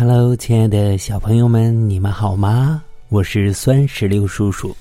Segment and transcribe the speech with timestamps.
[0.00, 2.84] Hello，亲爱的小朋友们，你们好吗？
[3.08, 4.72] 我是酸石榴叔叔。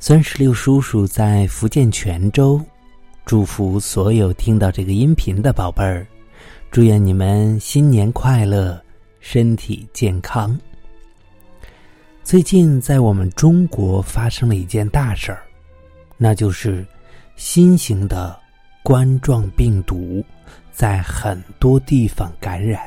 [0.00, 2.58] 酸石榴叔叔在福建泉州，
[3.26, 6.06] 祝福所有听到这个音频的宝贝儿，
[6.70, 8.82] 祝愿你们新年快乐，
[9.20, 10.58] 身体健康。
[12.24, 15.42] 最近在我们中国发生了一件大事儿，
[16.16, 16.82] 那就是
[17.36, 18.34] 新型的
[18.82, 20.24] 冠状病毒
[20.72, 22.80] 在很多地方感染。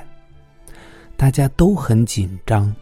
[1.20, 2.74] 大家都很紧张，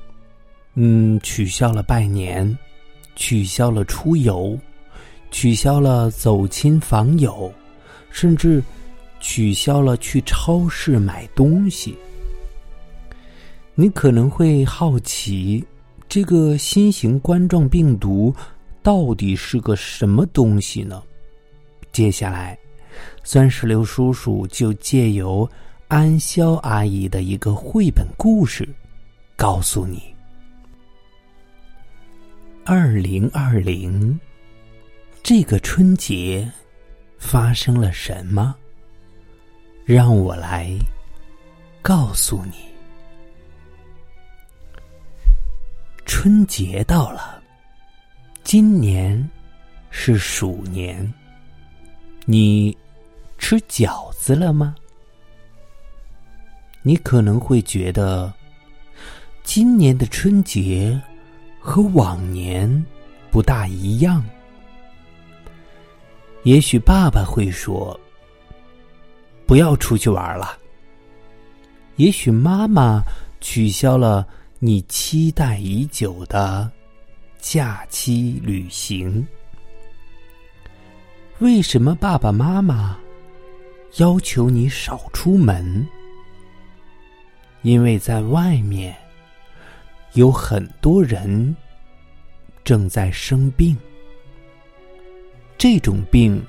[0.75, 2.55] 嗯，取消了拜年，
[3.15, 4.55] 取消了出游，
[5.31, 7.51] 取消了走亲访友，
[8.11, 8.63] 甚至
[9.19, 11.97] 取消了去超市买东西。
[13.73, 15.65] 你可能会好奇，
[16.07, 18.31] 这个新型冠状病毒
[18.83, 21.01] 到底是个什么东西呢？
[21.91, 22.55] 接下来，
[23.23, 25.49] 酸石榴叔叔就借由。
[25.89, 28.67] 安潇阿姨的一个绘本故事，
[29.37, 30.13] 告诉你：
[32.65, 34.19] 二零二零
[35.23, 36.51] 这个春节
[37.17, 38.53] 发生了什么？
[39.85, 40.77] 让我来
[41.81, 42.51] 告诉你。
[46.05, 47.41] 春节到了，
[48.43, 49.29] 今年
[49.89, 51.13] 是鼠年，
[52.25, 52.77] 你
[53.37, 54.75] 吃饺子了吗？
[56.87, 58.33] 你可能会觉得，
[59.43, 60.97] 今年的春节
[61.59, 62.65] 和往年
[63.29, 64.23] 不大一样。
[66.43, 67.99] 也许爸爸会说
[69.45, 70.57] ：“不要出去玩了。”
[71.97, 73.03] 也许妈妈
[73.41, 74.25] 取消了
[74.57, 76.71] 你期待已久的
[77.37, 79.27] 假期旅行。
[81.39, 82.97] 为什么爸爸妈妈
[83.97, 85.85] 要求你少出门？
[87.67, 88.95] 因为在外面
[90.13, 91.53] 有很多人
[92.63, 93.75] 正在生病，
[95.57, 96.41] 这种病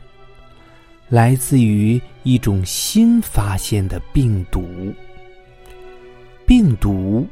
[1.08, 4.94] 来自于一种新发现的病毒。
[6.46, 7.26] 病毒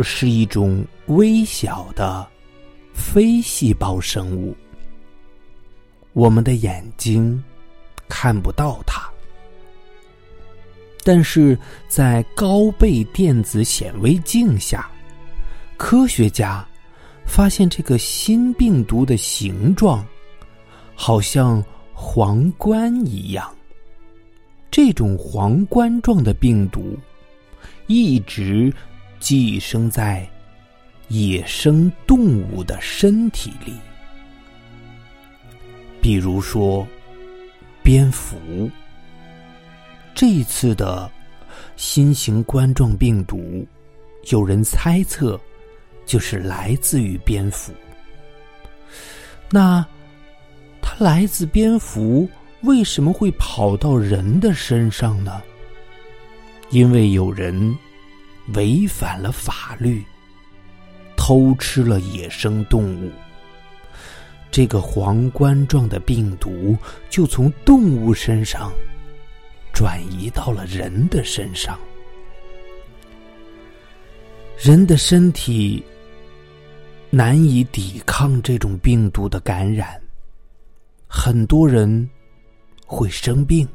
[0.00, 2.28] 是一种微小的
[2.92, 4.54] 非细胞生物，
[6.12, 7.42] 我们的眼睛
[8.10, 9.11] 看不到它。
[11.04, 11.58] 但是
[11.88, 14.88] 在高倍电子显微镜下，
[15.76, 16.64] 科学家
[17.24, 20.06] 发现这个新病毒的形状
[20.94, 23.52] 好像皇冠一样。
[24.70, 26.96] 这种皇冠状的病毒
[27.88, 28.72] 一直
[29.18, 30.28] 寄生在
[31.08, 33.74] 野生动物的身体里，
[36.00, 36.86] 比如说
[37.82, 38.38] 蝙蝠。
[40.14, 41.10] 这一次的
[41.76, 43.66] 新型冠状病毒，
[44.30, 45.40] 有人猜测
[46.06, 47.72] 就是来自于蝙蝠。
[49.50, 49.84] 那
[50.80, 52.28] 它来自蝙蝠，
[52.62, 55.42] 为什么会跑到人的身上呢？
[56.70, 57.76] 因为有人
[58.54, 60.04] 违反了法律，
[61.16, 63.10] 偷吃了野生动物，
[64.50, 66.76] 这个皇冠状的病毒
[67.10, 68.72] 就从动物身上。
[69.72, 71.78] 转移到了人的身上，
[74.58, 75.82] 人的身体
[77.10, 80.00] 难以抵抗这种病毒的感染，
[81.08, 82.08] 很多人
[82.86, 83.66] 会生病。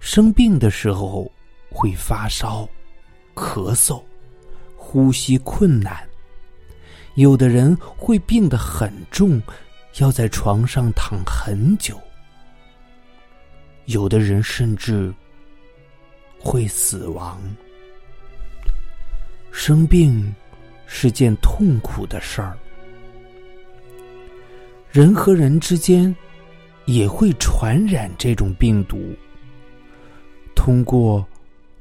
[0.00, 1.30] 生病的时候
[1.68, 2.66] 会发烧、
[3.34, 4.00] 咳嗽、
[4.76, 6.08] 呼吸困难，
[7.14, 9.42] 有的人会病得很重，
[9.98, 12.00] 要在床上躺很久。
[13.88, 15.10] 有的人甚至
[16.38, 17.40] 会死亡。
[19.50, 20.34] 生病
[20.86, 22.54] 是件痛苦的事儿，
[24.90, 26.14] 人和人之间
[26.84, 29.16] 也会传染这种病毒，
[30.54, 31.26] 通过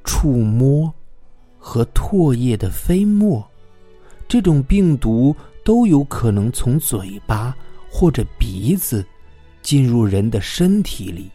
[0.06, 0.92] 触摸
[1.60, 3.46] 和唾液的飞沫，
[4.30, 7.54] 这种病毒都有可能从嘴巴
[7.90, 9.06] 或者鼻子
[9.62, 11.30] 进入人的身体里。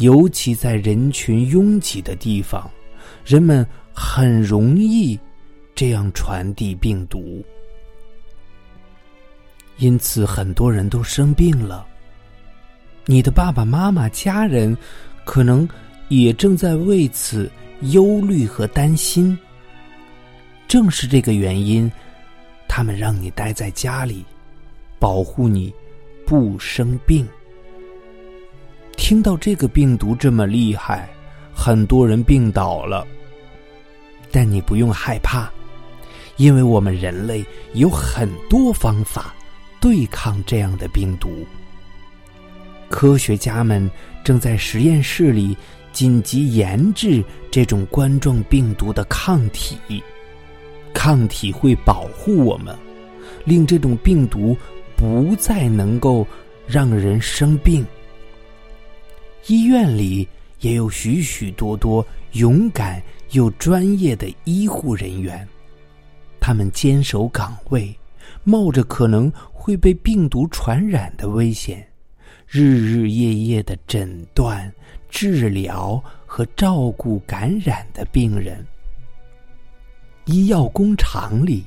[0.00, 2.68] 尤其在人群拥挤的地方，
[3.24, 5.18] 人们很容易
[5.74, 7.44] 这样传递病毒，
[9.76, 11.86] 因此很多人都生病了。
[13.04, 14.76] 你的爸爸妈妈、家人
[15.24, 15.68] 可能
[16.08, 17.50] 也正在为此
[17.92, 19.38] 忧虑和担心。
[20.66, 21.90] 正是这个原因，
[22.66, 24.24] 他们让你待在家里，
[24.98, 25.70] 保护你
[26.24, 27.28] 不生病。
[29.00, 31.08] 听到这个病毒这么厉害，
[31.54, 33.04] 很多人病倒了。
[34.30, 35.50] 但你不用害怕，
[36.36, 37.42] 因为我们人类
[37.72, 39.34] 有很多方法
[39.80, 41.44] 对抗这样的病毒。
[42.90, 43.90] 科学家们
[44.22, 45.56] 正在实验室里
[45.92, 49.78] 紧急研制这种冠状病毒的抗体，
[50.92, 52.76] 抗体会保护我们，
[53.44, 54.54] 令这种病毒
[54.94, 56.24] 不再能够
[56.66, 57.84] 让人生病。
[59.46, 60.28] 医院里
[60.60, 63.02] 也有许许多多勇敢
[63.32, 65.46] 又专业的医护人员，
[66.38, 67.94] 他们坚守岗位，
[68.44, 71.86] 冒着可能会被病毒传染的危险，
[72.46, 74.72] 日日夜夜的诊断、
[75.08, 78.64] 治疗和照顾感染的病人。
[80.26, 81.64] 医药工厂里，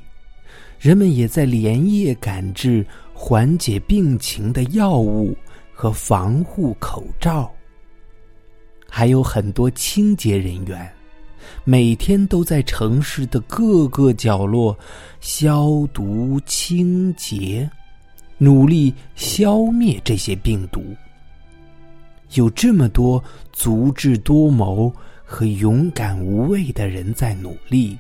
[0.79, 5.35] 人们也在连夜赶制缓解病情的药物
[5.73, 7.51] 和防护口罩。
[8.95, 10.87] 还有很多清洁人员，
[11.63, 14.77] 每天都在城市的各个角落
[15.19, 17.67] 消毒清洁，
[18.37, 20.83] 努力消灭这些病毒。
[22.35, 24.93] 有这么多足智多谋
[25.25, 27.97] 和勇敢无畏的人在努力，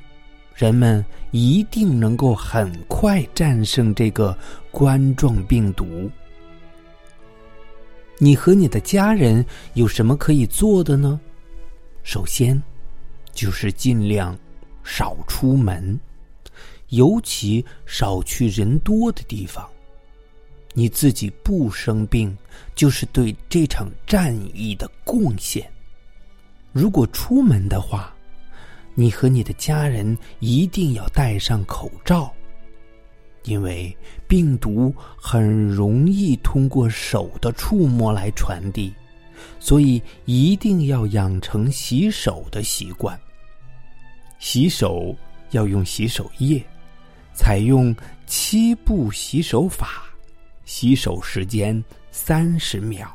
[0.53, 4.37] 人们一定能够很快战胜这个
[4.69, 6.07] 冠状病毒。
[8.23, 11.19] 你和你的家人有什么可以做的呢？
[12.03, 12.63] 首先，
[13.33, 14.33] 就是尽量
[14.81, 15.99] 少出门，
[16.87, 19.69] 尤其少去人多的地方。
[20.71, 22.33] 你自己不生病，
[22.73, 25.69] 就是对这场战役的贡献。
[26.71, 28.15] 如果出门的话，
[28.95, 32.33] 你和你的家人一定要戴上口罩。
[33.45, 33.95] 因为
[34.27, 38.93] 病毒很容易通过手的触摸来传递，
[39.59, 43.19] 所以一定要养成洗手的习惯。
[44.39, 45.15] 洗手
[45.51, 46.63] 要用洗手液，
[47.33, 47.95] 采用
[48.25, 50.03] 七步洗手法，
[50.65, 51.81] 洗手时间
[52.11, 53.07] 三十秒，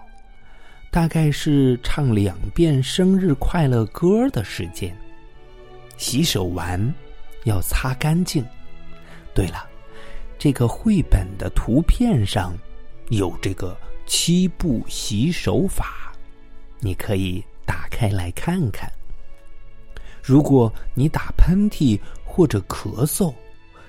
[0.91, 4.95] 大概是唱两遍生日快乐歌的时间。
[5.97, 6.95] 洗手完
[7.45, 8.45] 要擦干净。
[9.35, 9.67] 对了。
[10.39, 12.57] 这个绘本的图片上
[13.09, 13.77] 有这个
[14.07, 16.13] 七步洗手法，
[16.79, 18.89] 你可以打开来看看。
[20.23, 23.35] 如果你打喷嚏或者咳嗽，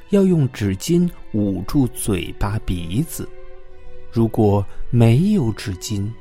[0.09, 3.25] 要用纸巾捂住嘴巴鼻子；
[4.11, 6.11] 如果没有纸巾，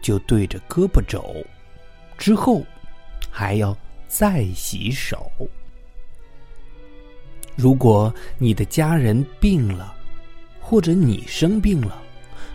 [0.00, 1.22] 就对着胳膊肘，
[2.16, 2.62] 之后
[3.30, 3.76] 还要
[4.08, 5.30] 再洗手。
[7.56, 9.94] 如果你的家人病了，
[10.60, 12.02] 或者你生病了，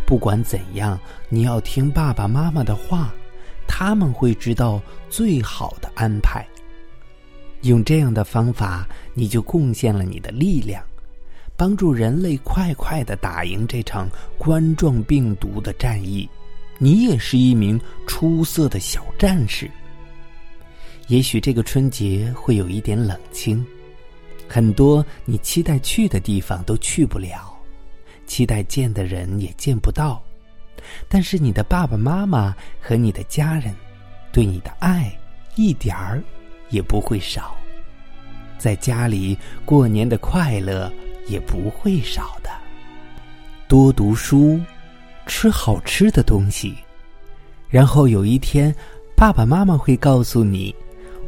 [0.06, 3.12] 不管怎样，你要听爸爸妈妈的话，
[3.68, 6.46] 他们会知道最好的安排。
[7.62, 10.84] 用这样的方法，你就贡献了你的力量，
[11.56, 16.30] 帮助人类快快的打赢这场冠状病毒的战役。
[16.78, 19.70] 你也是一名出色的小战士。
[21.08, 23.66] 也许这个春节会有一点冷清。
[24.54, 27.58] 很多你期待去的地方都去不了，
[28.28, 30.22] 期待见的人也见不到，
[31.08, 33.74] 但是你的爸爸妈妈和你的家人
[34.30, 35.18] 对你的爱
[35.56, 36.22] 一点儿
[36.70, 37.56] 也不会少，
[38.58, 40.92] 在家里过年的快乐
[41.30, 42.50] 也不会少的。
[43.70, 44.60] 多读书，
[45.28, 46.76] 吃好吃的东西，
[47.70, 48.76] 然后有一天，
[49.16, 50.76] 爸爸妈妈会告诉你，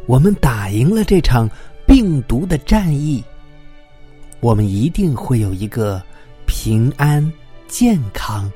[0.08, 1.50] 我们打赢了这场。
[1.86, 3.24] 病毒的战役，
[4.40, 6.02] 我们一定会有一个
[6.46, 7.32] 平安、
[7.68, 8.52] 健康、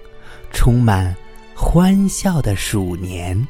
[0.52, 1.16] 充满
[1.54, 3.48] 欢笑的鼠年。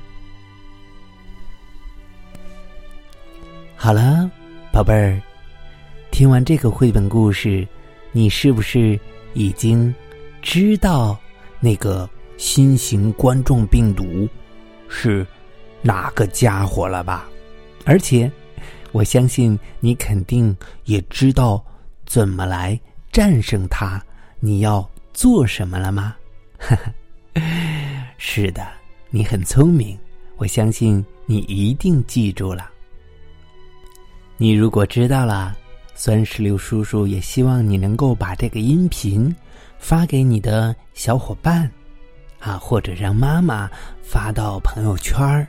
[3.75, 4.29] 好了，
[4.71, 5.21] 宝贝儿，
[6.11, 7.67] 听完这个绘本故事，
[8.11, 8.99] 你是不是
[9.33, 9.93] 已经
[10.41, 11.17] 知道
[11.59, 14.27] 那个新型冠状病毒
[14.89, 15.25] 是
[15.81, 17.29] 哪个家伙了吧？
[17.85, 18.31] 而且。
[18.91, 21.63] 我相信你肯定也知道
[22.05, 22.79] 怎么来
[23.11, 24.01] 战胜它。
[24.39, 26.15] 你要做什么了吗？
[28.17, 28.67] 是的，
[29.09, 29.97] 你很聪明。
[30.37, 32.69] 我相信你一定记住了。
[34.37, 35.55] 你如果知道了，
[35.95, 39.35] 酸石榴叔叔也希望你能够把这个音频
[39.79, 41.69] 发给你的小伙伴，
[42.39, 43.69] 啊，或者让妈妈
[44.03, 45.47] 发到朋友圈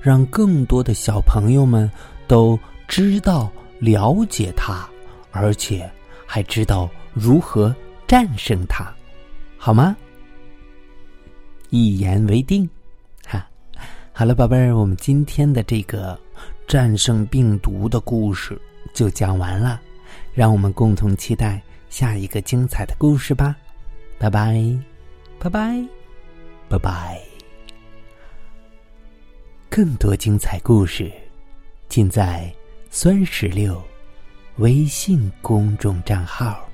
[0.00, 1.90] 让更多的小朋友们
[2.26, 2.58] 都。
[2.88, 4.88] 知道了解他，
[5.30, 5.88] 而且
[6.26, 7.74] 还知道如何
[8.06, 8.92] 战胜他，
[9.58, 9.94] 好吗？
[11.68, 12.68] 一言为定，
[13.26, 13.46] 哈！
[14.12, 16.18] 好了，宝贝儿，我们今天的这个
[16.66, 18.58] 战胜病毒的故事
[18.94, 19.80] 就讲完了，
[20.32, 23.54] 让我们共同期待下一个精彩的故事吧。
[24.18, 24.56] 拜拜，
[25.38, 25.86] 拜拜，
[26.70, 27.20] 拜拜。
[29.68, 31.12] 更多精彩故事，
[31.88, 32.50] 尽在
[32.90, 33.80] 酸石榴
[34.56, 36.67] 微信公众账号。